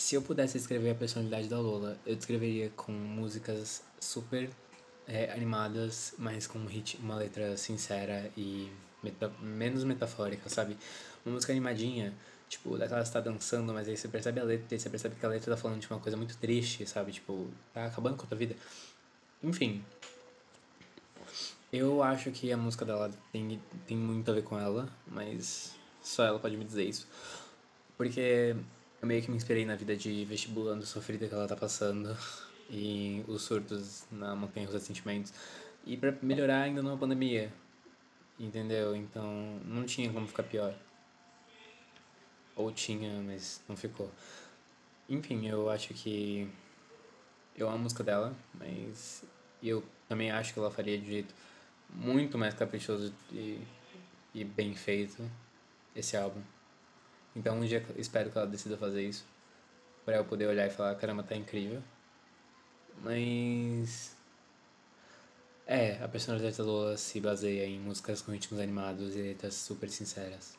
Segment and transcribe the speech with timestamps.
[0.00, 4.48] Se eu pudesse escrever a personalidade da Lola, eu descreveria com músicas super
[5.06, 10.74] é, animadas, mas com um hit, uma letra sincera e meta, menos metafórica, sabe?
[11.24, 12.14] Uma música animadinha,
[12.48, 15.26] tipo, daquela você tá dançando, mas aí você percebe a letra e você percebe que
[15.26, 17.12] a letra tá falando de uma coisa muito triste, sabe?
[17.12, 18.56] Tipo, tá acabando com a tua vida.
[19.42, 19.84] Enfim.
[21.70, 26.24] Eu acho que a música dela tem, tem muito a ver com ela, mas só
[26.24, 27.06] ela pode me dizer isso.
[27.98, 28.56] Porque
[29.00, 32.16] eu meio que me inspirei na vida de vestibulando sofrida que ela tá passando
[32.68, 35.32] e os surtos na montanha dos sentimentos.
[35.86, 37.52] E para melhorar ainda numa pandemia,
[38.38, 38.94] entendeu?
[38.94, 40.74] Então não tinha como ficar pior.
[42.54, 44.10] Ou tinha, mas não ficou.
[45.08, 46.48] Enfim, eu acho que
[47.56, 49.24] eu amo a música dela, mas
[49.62, 51.34] eu também acho que ela faria de jeito
[51.88, 53.60] muito mais caprichoso e,
[54.34, 55.28] e bem feito
[55.96, 56.42] esse álbum.
[57.34, 59.24] Então um dia espero que ela decida fazer isso.
[60.04, 61.82] Pra eu poder olhar e falar, caramba, tá incrível.
[63.02, 64.16] Mas.
[65.66, 69.88] É, a personalidade da Lola se baseia em músicas com ritmos animados e letras super
[69.88, 70.58] sinceras.